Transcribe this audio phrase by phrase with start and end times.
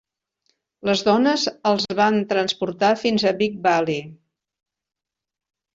[0.89, 1.43] Les dones
[1.73, 4.03] els van transportar fins a Big Valley.